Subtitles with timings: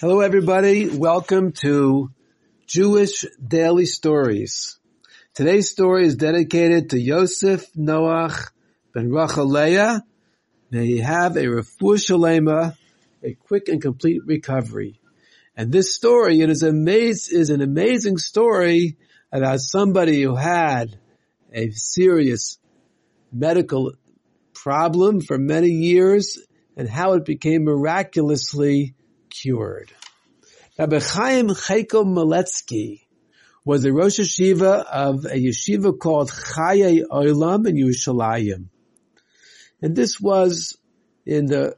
[0.00, 2.10] Hello everybody, welcome to
[2.66, 4.78] Jewish Daily Stories.
[5.34, 8.48] Today's story is dedicated to Yosef Noach
[8.94, 10.02] ben Rachel Leah.
[10.70, 12.78] May he have a refuah shalema,
[13.22, 14.98] a quick and complete recovery.
[15.54, 18.96] And this story, it is amaz- is an amazing story
[19.30, 20.98] about somebody who had
[21.52, 22.58] a serious
[23.30, 23.92] medical
[24.54, 26.38] problem for many years
[26.74, 28.94] and how it became miraculously
[29.40, 29.92] cured.
[30.78, 33.02] Rabbi Chaim Chaikel Miletsky
[33.64, 38.68] was the Rosh Yeshiva of a yeshiva called Chaye Olam in Yerushalayim.
[39.82, 40.78] And this was
[41.26, 41.76] in the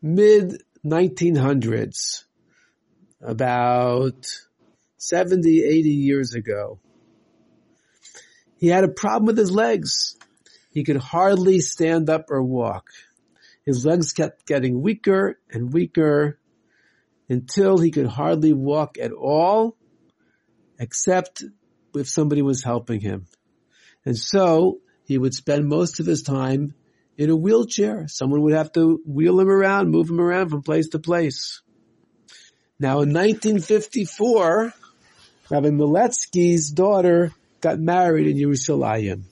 [0.00, 2.24] mid 1900s,
[3.20, 4.26] about
[4.98, 6.80] 70, 80 years ago.
[8.56, 10.16] He had a problem with his legs.
[10.70, 12.86] He could hardly stand up or walk.
[13.64, 16.38] His legs kept getting weaker and weaker
[17.32, 19.76] until he could hardly walk at all,
[20.78, 21.42] except
[21.94, 23.26] if somebody was helping him.
[24.04, 26.74] And so he would spend most of his time
[27.16, 28.06] in a wheelchair.
[28.08, 31.62] Someone would have to wheel him around, move him around from place to place.
[32.78, 34.74] Now in 1954,
[35.50, 39.22] Rabbi Miletsky's daughter got married in Yerushalayim.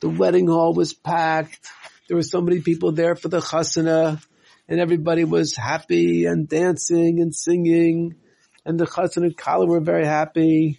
[0.00, 1.70] The wedding hall was packed.
[2.08, 4.22] There were so many people there for the chasana
[4.68, 8.16] and everybody was happy and dancing and singing
[8.64, 10.78] and the chassan and kala were very happy.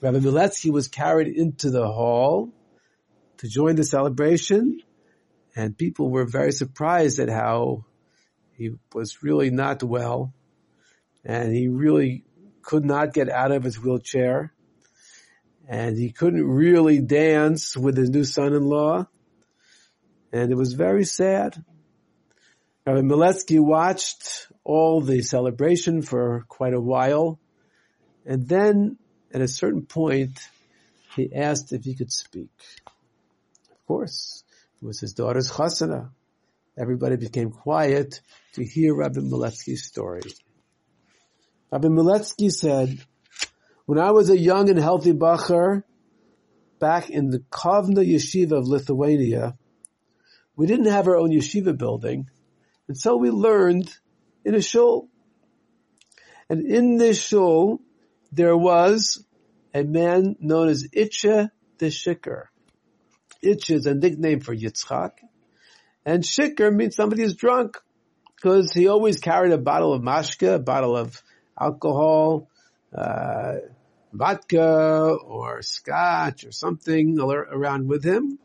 [0.00, 2.52] Rabbi Miletsky was carried into the hall
[3.38, 4.80] to join the celebration
[5.56, 7.84] and people were very surprised at how
[8.56, 10.32] he was really not well
[11.24, 12.24] and he really
[12.62, 14.52] could not get out of his wheelchair
[15.66, 19.06] and he couldn't really dance with his new son-in-law
[20.32, 21.64] and it was very sad.
[22.86, 27.38] Rabbi Miletsky watched all the celebration for quite a while
[28.26, 28.98] and then
[29.32, 30.38] at a certain point
[31.16, 32.50] he asked if he could speak.
[33.70, 34.44] Of course,
[34.82, 36.10] it was his daughter's chasana.
[36.76, 38.20] Everybody became quiet
[38.54, 40.22] to hear Rabbi Miletsky's story.
[41.72, 42.98] Rabbi Miletsky said,
[43.86, 45.84] when I was a young and healthy bacher
[46.80, 49.56] back in the Kovna Yeshiva of Lithuania,
[50.54, 52.28] we didn't have our own yeshiva building,
[52.88, 53.94] and so we learned
[54.44, 55.08] in a shul.
[56.48, 57.80] And in this shul,
[58.32, 59.24] there was
[59.72, 62.44] a man known as Itche the Shikr.
[63.42, 65.12] Itche is a nickname for Yitzchak,
[66.04, 67.78] and Shikr means somebody who's drunk,
[68.36, 71.22] because he always carried a bottle of mashka, a bottle of
[71.58, 72.48] alcohol,
[72.94, 73.54] uh,
[74.12, 78.38] vodka or scotch or something around with him.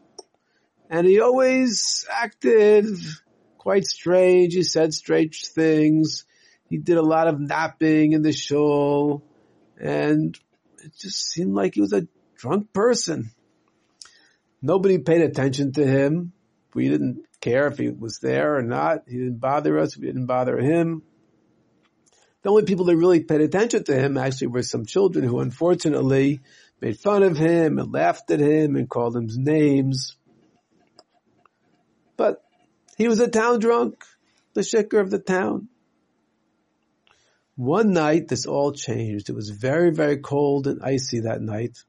[0.90, 2.88] And he always acted
[3.60, 4.56] quite strange.
[4.56, 6.26] He said strange things.
[6.68, 9.24] He did a lot of napping in the shul
[9.80, 10.38] and
[10.84, 13.32] it just seemed like he was a drunk person.
[14.62, 16.34] Nobody paid attention to him.
[16.74, 19.04] We didn't care if he was there or not.
[19.08, 19.98] He didn't bother us.
[19.98, 21.04] We didn't bother him.
[22.42, 26.42] The only people that really paid attention to him actually were some children who unfortunately
[26.80, 30.16] made fun of him and laughed at him and called him names.
[32.16, 32.42] But
[33.00, 34.04] he was a town drunk,
[34.54, 35.70] the shikr of the town.
[37.56, 39.30] One night, this all changed.
[39.30, 41.82] It was very, very cold and icy that night.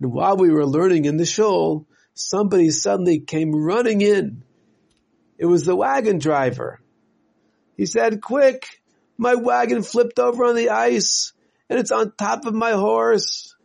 [0.00, 4.44] And while we were learning in the shul, somebody suddenly came running in.
[5.36, 6.80] It was the wagon driver.
[7.76, 8.80] He said, quick,
[9.18, 11.32] my wagon flipped over on the ice
[11.68, 13.56] and it's on top of my horse.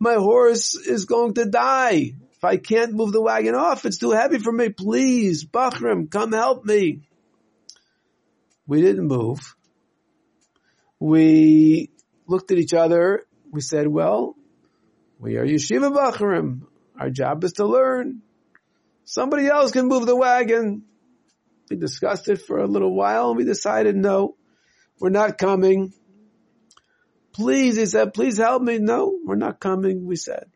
[0.00, 2.14] My horse is going to die.
[2.40, 4.70] If I can't move the wagon off, it's too heavy for me.
[4.70, 7.02] Please, bachurim, come help me.
[8.66, 9.54] We didn't move.
[10.98, 11.90] We
[12.26, 13.26] looked at each other.
[13.50, 14.36] We said, well,
[15.18, 16.62] we are yeshiva bachurim.
[16.98, 18.22] Our job is to learn.
[19.04, 20.84] Somebody else can move the wagon.
[21.68, 24.36] We discussed it for a little while and we decided no.
[24.98, 25.92] We're not coming.
[27.34, 28.78] Please, he said, please help me.
[28.78, 30.46] No, we're not coming, we said.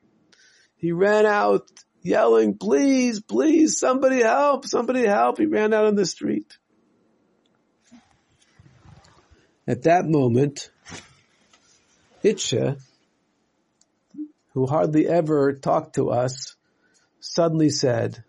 [0.84, 1.70] He ran out
[2.02, 5.38] yelling, please, please, somebody help, somebody help.
[5.38, 6.58] He ran out on the street.
[9.66, 10.70] At that moment,
[12.22, 12.78] Itcha,
[14.52, 16.54] who hardly ever talked to us,
[17.18, 18.22] suddenly said,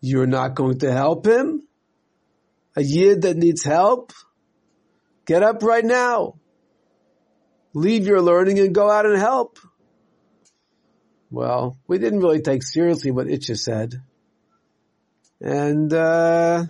[0.00, 1.66] you're not going to help him?
[2.76, 4.12] a yid that needs help,
[5.26, 6.36] get up right now.
[7.78, 9.58] Leave your learning and go out and help.
[11.30, 13.94] Well, we didn't really take seriously what Itcha said.
[15.40, 16.64] And, uh,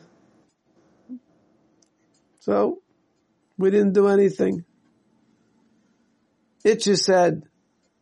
[2.48, 2.80] So
[3.58, 4.64] we didn't do anything.
[6.64, 7.42] Itcha said,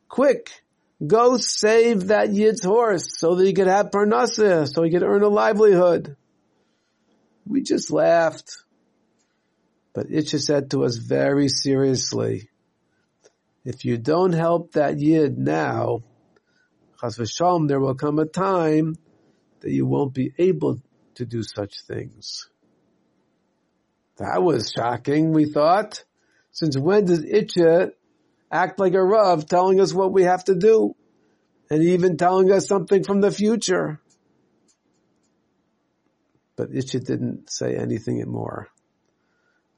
[0.08, 0.50] quick,
[1.04, 5.24] go save that Yid's horse so that he could have parnasa, so he could earn
[5.24, 6.16] a livelihood.
[7.44, 8.58] We just laughed.
[9.92, 12.48] But Itcha said to us very seriously,
[13.66, 16.04] if you don't help that Yid now,
[17.00, 18.94] Chas v'shalom, there will come a time
[19.60, 20.80] that you won't be able
[21.16, 22.48] to do such things.
[24.18, 26.04] That was shocking, we thought.
[26.52, 27.90] Since when does Itcha
[28.52, 30.94] act like a Rav telling us what we have to do?
[31.68, 34.00] And even telling us something from the future.
[36.54, 38.68] But Itcha didn't say anything more.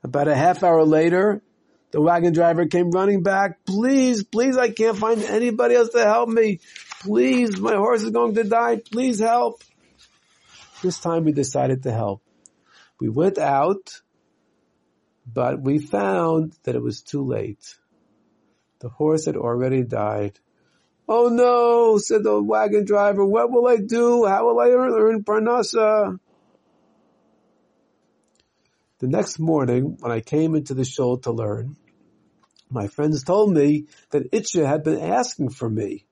[0.05, 1.43] About a half hour later,
[1.90, 3.64] the wagon driver came running back.
[3.64, 6.61] Please, please, I can't find anybody else to help me.
[7.00, 8.81] Please, my horse is going to die.
[8.90, 9.62] Please help.
[10.82, 12.23] This time we decided to help.
[13.00, 14.00] We went out,
[15.26, 17.75] but we found that it was too late.
[18.81, 20.38] The horse had already died.
[21.08, 24.26] Oh no, said the wagon driver, what will I do?
[24.26, 26.19] How will I earn, earn parnasa?
[29.00, 31.77] The next morning, when I came into the shul to learn,
[32.69, 36.05] my friends told me that Itcha had been asking for me.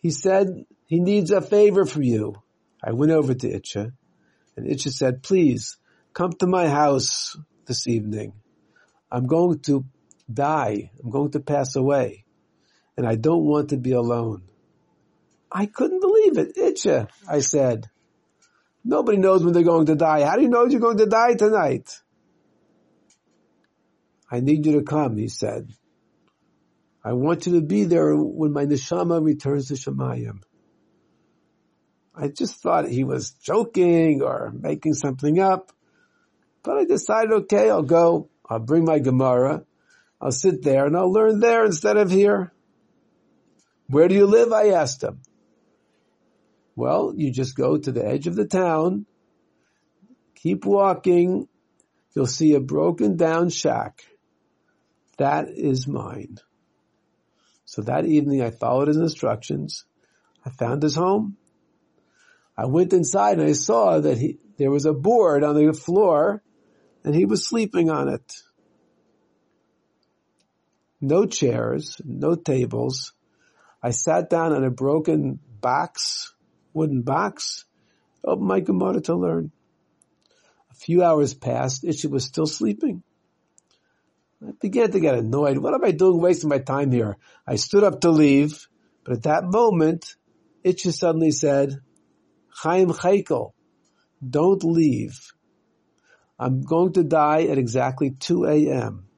[0.00, 2.36] He said he needs a favor from you.
[2.82, 3.92] I went over to Itcha,
[4.56, 5.76] and Itcha said, please,
[6.14, 7.36] come to my house
[7.66, 8.32] this evening.
[9.10, 9.84] I'm going to
[10.32, 10.90] die.
[11.02, 12.24] I'm going to pass away.
[12.96, 14.42] And I don't want to be alone.
[15.52, 16.56] I couldn't believe it.
[16.56, 17.88] Itcha, I said.
[18.88, 20.24] Nobody knows when they're going to die.
[20.24, 21.94] How do you know you're going to die tonight?
[24.30, 25.70] I need you to come, he said.
[27.04, 30.40] I want you to be there when my neshama returns to Shemayim.
[32.14, 35.70] I just thought he was joking or making something up.
[36.62, 38.30] But I decided, okay, I'll go.
[38.48, 39.64] I'll bring my Gemara.
[40.18, 42.54] I'll sit there and I'll learn there instead of here.
[43.86, 44.50] Where do you live?
[44.50, 45.20] I asked him.
[46.78, 49.04] Well, you just go to the edge of the town,
[50.36, 51.48] keep walking,
[52.14, 54.04] you'll see a broken down shack.
[55.16, 56.38] That is mine.
[57.64, 59.86] So that evening I followed his instructions.
[60.46, 61.36] I found his home.
[62.56, 66.44] I went inside and I saw that he, there was a board on the floor
[67.02, 68.36] and he was sleeping on it.
[71.00, 73.14] No chairs, no tables.
[73.82, 76.34] I sat down on a broken box
[76.72, 77.64] wooden box.
[78.24, 79.52] Opened my Gemara to learn.
[80.70, 81.84] A few hours passed.
[81.84, 83.02] Itcha was still sleeping.
[84.46, 85.58] I began to get annoyed.
[85.58, 87.16] What am I doing wasting my time here?
[87.46, 88.68] I stood up to leave,
[89.04, 90.14] but at that moment,
[90.64, 91.80] Itcha suddenly said,
[92.50, 93.52] Chaim Chaikel,
[94.28, 95.32] don't leave.
[96.38, 99.08] I'm going to die at exactly 2 a.m.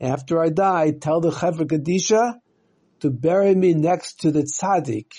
[0.00, 2.34] After I die, tell the Chevra Kadisha
[3.00, 5.12] to bury me next to the tzaddik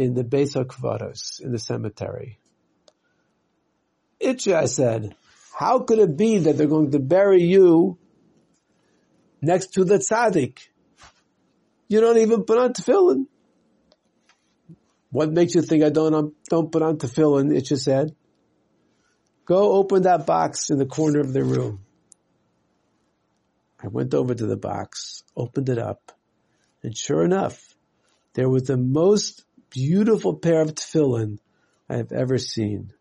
[0.00, 2.38] in the Beis HaKvaros, in the cemetery.
[4.18, 5.14] Itcha, I said,
[5.54, 7.98] how could it be that they're going to bury you
[9.42, 10.56] next to the tzaddik?
[11.88, 13.26] You don't even put on tefillin.
[15.10, 17.54] What makes you think I don't, um, don't put on tefillin?
[17.54, 18.16] Itcha said.
[19.44, 21.80] Go open that box in the corner of the room.
[23.84, 26.12] I went over to the box, opened it up,
[26.82, 27.62] and sure enough,
[28.32, 31.38] there was the most beautiful pair of tefillin
[31.88, 32.92] I have ever seen.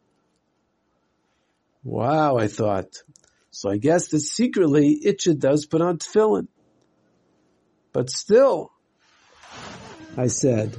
[1.84, 3.04] Wow, I thought.
[3.52, 6.48] So I guess that secretly Itcha does put on tefillin.
[7.92, 8.72] But still,
[10.16, 10.76] I said,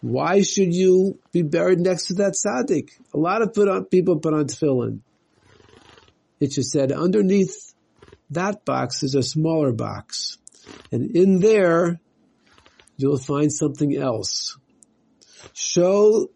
[0.00, 2.90] why should you be buried next to that tzaddik?
[3.12, 5.00] A lot of put on, people put on tefillin.
[6.40, 7.74] Itcha said, underneath
[8.30, 10.38] that box is a smaller box.
[10.92, 12.00] And in there,
[12.96, 14.58] you'll find something else.
[15.52, 16.30] Show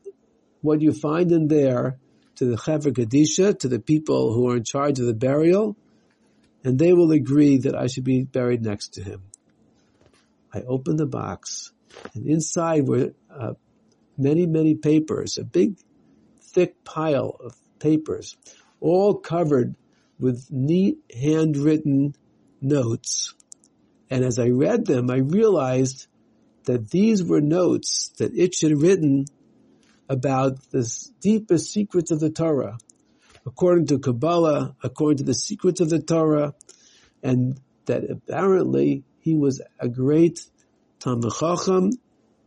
[0.61, 1.99] what you find in there
[2.37, 5.77] to the Chevra Kadisha, to the people who are in charge of the burial,
[6.65, 9.23] and they will agree that I should be buried next to him.
[10.53, 11.73] I opened the box,
[12.15, 13.55] and inside were uh,
[14.17, 15.77] many, many papers, a big,
[16.41, 18.37] thick pile of papers,
[18.81, 19.75] all covered
[20.19, 22.15] with neat handwritten
[22.61, 23.35] notes.
[24.11, 26.07] And as I read them, I realized
[26.69, 29.25] that these were notes that Itch had written
[30.07, 30.87] about the
[31.23, 32.77] deepest secrets of the Torah,
[33.47, 36.53] according to Kabbalah, according to the secrets of the Torah,
[37.23, 40.41] and that apparently he was a great
[41.01, 41.91] Talmid Chacham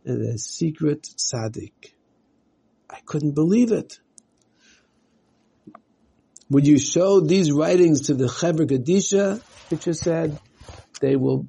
[0.04, 1.92] and a secret tzaddik.
[2.88, 3.98] I couldn't believe it.
[6.46, 10.38] When you show these writings to the Chevra Kadisha, it just said,
[11.00, 11.48] they will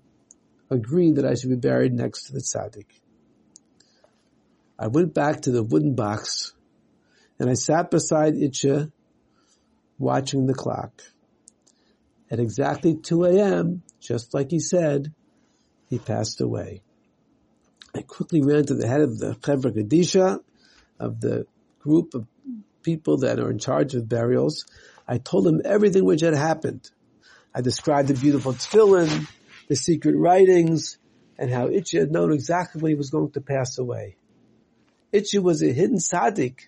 [0.74, 2.88] agree that I should be buried next to the tzaddik.
[4.78, 6.54] I went back to the wooden box
[7.40, 8.92] and I sat beside Itcha
[9.98, 11.02] watching the clock.
[12.30, 15.14] At exactly 2 a.m., just like he said,
[15.90, 16.82] he passed away.
[17.96, 20.40] I quickly ran to the head of the Chevra Kadisha,
[21.00, 21.46] of the
[21.80, 22.26] group of
[22.82, 24.66] people that are in charge of burials.
[25.08, 26.90] I told him everything which had happened.
[27.54, 29.28] I described the beautiful tefillin,
[29.74, 31.00] the secret writings,
[31.36, 34.18] and how Itcha had known exactly when he was going to pass away.
[35.12, 36.68] Itcha was a hidden tzaddik,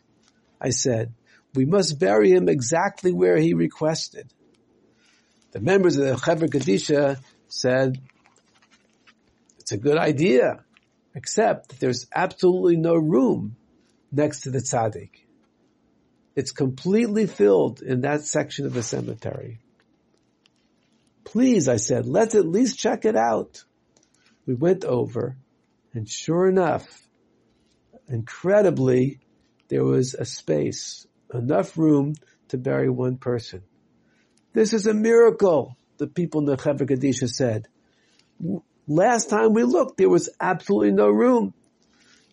[0.60, 1.14] I said.
[1.54, 4.34] We must bury him exactly where he requested.
[5.52, 8.02] The members of the Chevra Kadisha said,
[9.60, 10.64] it's a good idea,
[11.14, 13.56] except that there's absolutely no room
[14.12, 15.12] next to the tzaddik.
[16.36, 19.60] It's completely filled in that section of the cemetery.
[21.26, 23.64] Please, I said, let's at least check it out.
[24.46, 25.38] We went over,
[25.94, 26.88] and sure enough,
[28.08, 29.20] incredibly,
[29.68, 32.14] there was a space, enough room
[32.50, 33.64] to bury one person.
[34.54, 37.68] This is a miracle, the people in the Chevra Kadisha said.
[38.88, 41.54] Last time we looked, there was absolutely no room.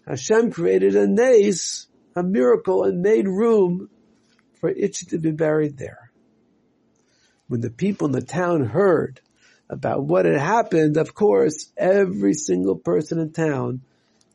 [0.07, 3.89] Hashem created a nace, a miracle, and made room
[4.61, 6.02] for it to be buried there.
[7.53, 9.21] When the people in the town heard
[9.69, 13.83] about what had happened, of course, every single person in town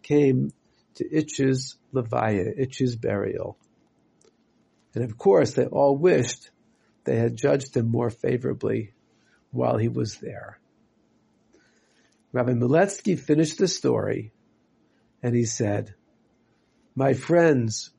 [0.03, 0.53] came
[0.93, 3.57] to Itch's Levaya, Itch's burial.
[4.93, 6.51] And of course, they all wished
[7.05, 8.93] they had judged him more favorably
[9.50, 10.59] while he was there.
[12.33, 14.31] Rabbi Miletsky finished the story
[15.24, 15.95] and he said,
[16.93, 17.89] my friends,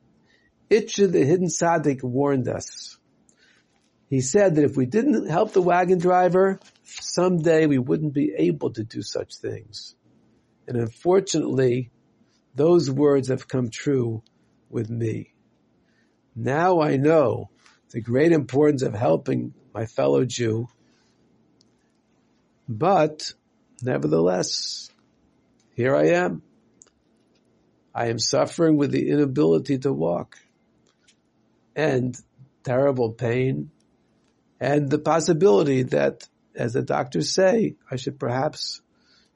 [0.71, 2.98] Itcha the hidden tzaddik warned us.
[4.09, 8.71] He said that if we didn't help the wagon driver, someday we wouldn't be able
[8.71, 9.95] to do such things.
[10.67, 11.91] And unfortunately,
[12.55, 14.23] those words have come true
[14.67, 15.33] with me.
[16.35, 17.51] Now I know
[17.91, 20.67] the great importance of helping my fellow Jew,
[22.67, 23.33] but
[23.83, 24.89] nevertheless,
[25.75, 26.41] here I am.
[27.93, 30.37] I am suffering with the inability to walk
[31.75, 32.17] and
[32.63, 33.71] terrible pain
[34.59, 38.81] and the possibility that, as the doctors say, I should perhaps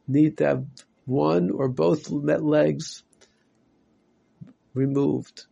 [0.07, 0.65] need to have
[1.05, 3.03] one or both legs
[4.73, 5.45] removed.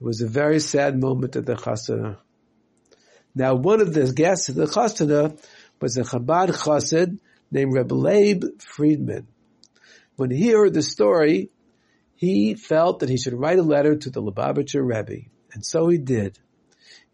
[0.00, 2.18] It was a very sad moment at the chasana.
[3.34, 5.38] Now, one of the guests at the chasana
[5.80, 7.18] was a Chabad chassid
[7.50, 9.26] named Reb Leib Friedman.
[10.16, 11.50] When he heard the story,
[12.14, 15.98] he felt that he should write a letter to the Lubavitcher Rebbe, and so he
[15.98, 16.38] did.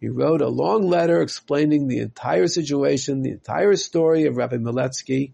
[0.01, 5.33] He wrote a long letter explaining the entire situation, the entire story of Rabbi Miletsky,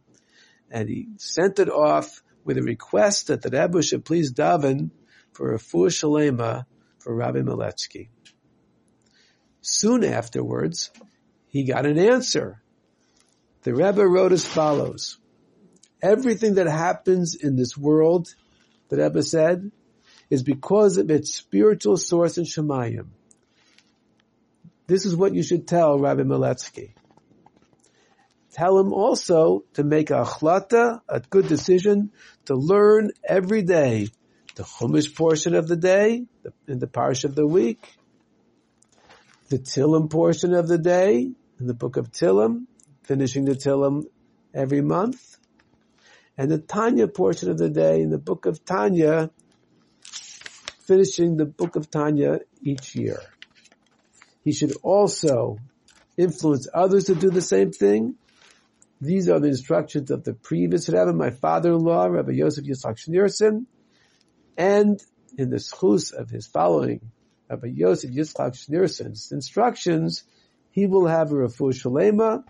[0.71, 4.91] and he sent it off with a request that the Rebbe should please daven
[5.33, 6.67] for a fuah shalema
[6.99, 8.09] for Rabbi Miletsky.
[9.61, 10.91] Soon afterwards,
[11.49, 12.63] he got an answer.
[13.63, 15.19] The Rebbe wrote as follows.
[16.03, 18.35] Everything that happens in this world,
[18.89, 19.71] the Rebbe said,
[20.29, 23.07] is because of its spiritual source in Shemayim.
[24.87, 26.93] This is what you should tell Rabbi Miletsky.
[28.53, 32.13] Tell him also to make a hachlata, a good decision,
[32.47, 34.09] to learn every day
[34.55, 36.27] the Chumash portion of the day,
[36.69, 37.97] in the parsha of the week,
[39.49, 42.67] the Tehillim portion of the day, in the book of Tehillim,
[43.03, 44.05] finishing the Tehillim
[44.55, 45.39] every month,
[46.39, 49.31] and the Tanya portion of the day in the book of Tanya,
[50.87, 53.19] finishing the book of Tanya each year.
[54.45, 55.59] He should also
[56.17, 58.17] influence others to do the same thing.
[59.01, 63.65] These are the instructions of the previous Rebbe, my father-in-law, Rabbi Yosef Yitzchak Schneerson,
[64.57, 65.03] and
[65.37, 67.01] in the zchus of his following,
[67.49, 70.25] Rabbi Yosef Yitzchak Schneerson's instructions,
[70.71, 72.45] he will have a refuah shalema,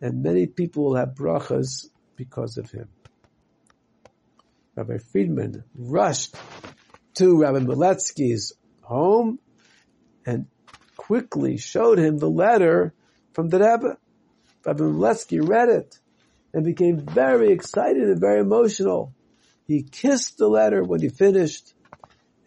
[0.00, 2.88] and many people will have brachas because of him.
[4.76, 6.34] Rabbi Friedman rushed
[7.14, 9.38] to Rabbi Miletsky's home
[10.24, 10.46] and
[11.02, 12.94] quickly showed him the letter
[13.32, 13.98] from the Rebbe.
[14.64, 15.98] Rabbi Miletsky read it
[16.54, 19.12] and became very excited and very emotional.
[19.66, 21.74] He kissed the letter when he finished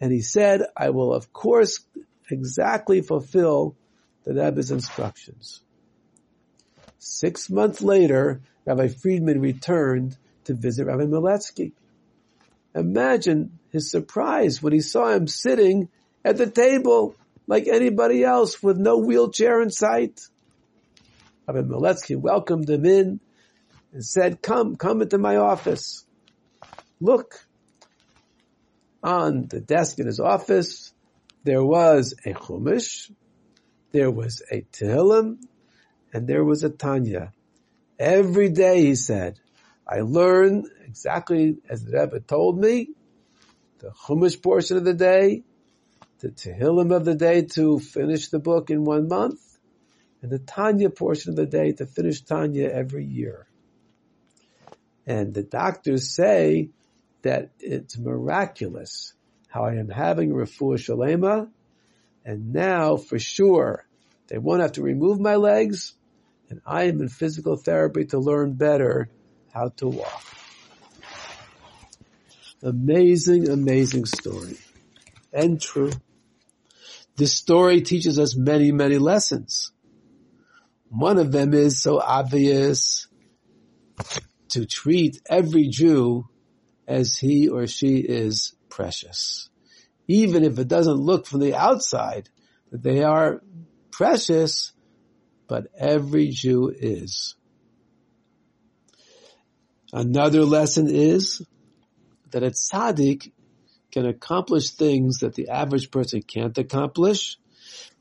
[0.00, 1.84] and he said, I will of course
[2.30, 3.76] exactly fulfill
[4.24, 5.60] the Rebbe's instructions.
[6.98, 11.72] Six months later, Rabbi Friedman returned to visit Rabbi Miletsky.
[12.74, 15.90] Imagine his surprise when he saw him sitting
[16.24, 20.20] at the table like anybody else with no wheelchair in sight.
[21.46, 23.20] Rabbi Miletsky welcomed him in
[23.92, 26.04] and said, come, come into my office.
[27.00, 27.46] Look,
[29.02, 30.92] on the desk in his office,
[31.44, 33.10] there was a Chumash,
[33.92, 35.38] there was a Tehillim,
[36.12, 37.32] and there was a Tanya.
[37.98, 39.38] Every day, he said,
[39.86, 42.88] I learn exactly as the Rebbe told me,
[43.78, 45.44] the Chumash portion of the day,
[46.20, 49.40] the Tehillim of the day to finish the book in one month,
[50.22, 53.46] and the Tanya portion of the day to finish Tanya every year.
[55.06, 56.70] And the doctors say
[57.22, 59.12] that it's miraculous
[59.48, 61.48] how I am having refuah shalema,
[62.24, 63.86] and now for sure
[64.28, 65.94] they won't have to remove my legs,
[66.48, 69.08] and I am in physical therapy to learn better
[69.52, 70.24] how to walk.
[72.62, 74.56] Amazing, amazing story.
[75.32, 75.92] And true.
[77.16, 79.72] This story teaches us many, many lessons.
[80.88, 83.08] One of them is so obvious
[84.50, 86.28] to treat every Jew
[86.86, 89.48] as he or she is precious.
[90.06, 92.28] Even if it doesn't look from the outside
[92.70, 93.42] that they are
[93.90, 94.72] precious,
[95.48, 97.34] but every Jew is.
[99.92, 101.42] Another lesson is
[102.30, 103.32] that a tzaddik
[103.96, 107.38] can accomplish things that the average person can't accomplish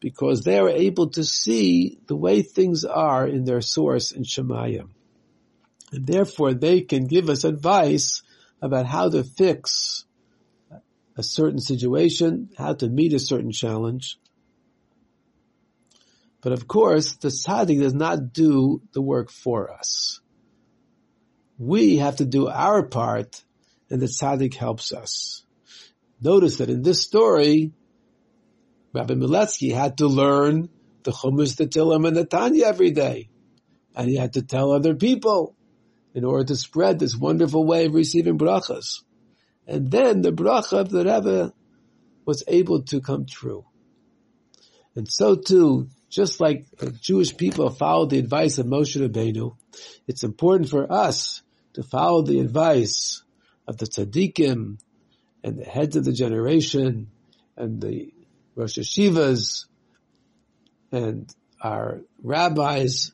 [0.01, 4.89] because they are able to see the way things are in their source in Shemayim.
[5.93, 8.23] And therefore they can give us advice
[8.61, 10.03] about how to fix
[11.15, 14.19] a certain situation, how to meet a certain challenge.
[16.41, 20.19] But of course, the tzaddik does not do the work for us.
[21.57, 23.45] We have to do our part
[23.89, 25.44] and the tzaddik helps us.
[26.21, 27.71] Notice that in this story,
[28.93, 30.69] Rabbi Miletsky had to learn
[31.03, 33.29] the Chumash, the Tehillim, and the Tanya every day.
[33.95, 35.55] And he had to tell other people
[36.13, 39.03] in order to spread this wonderful way of receiving brachas.
[39.67, 41.53] And then the bracha of the Rebbe
[42.25, 43.65] was able to come true.
[44.95, 49.55] And so too, just like the Jewish people followed the advice of Moshe Rabbeinu,
[50.07, 51.41] it's important for us
[51.73, 53.23] to follow the advice
[53.67, 54.77] of the tzaddikim
[55.45, 57.11] and the heads of the generation
[57.55, 58.11] and the
[58.55, 59.67] Rosh Hashivas
[60.91, 61.31] and
[61.61, 63.11] our rabbis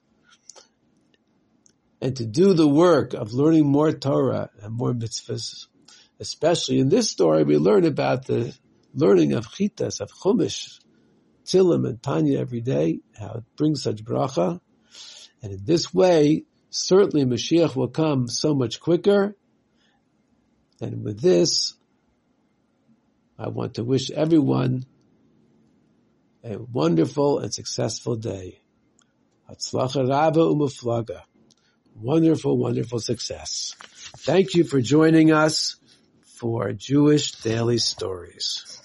[1.99, 5.67] and to do the work of learning more Torah and more mitzvahs.
[6.21, 8.55] Especially in this story, we learn about the
[8.93, 10.79] learning of chitas, of chumash,
[11.45, 14.61] Tehillim and Tanya every day, how it brings such bracha.
[15.43, 19.35] And in this way, certainly Mashiach will come so much quicker.
[20.79, 21.75] And with this,
[23.41, 24.85] I want to wish everyone
[26.43, 28.59] a wonderful and successful day.
[31.95, 33.75] Wonderful, wonderful success.
[34.19, 35.75] Thank you for joining us
[36.37, 38.80] for Jewish Daily Stories.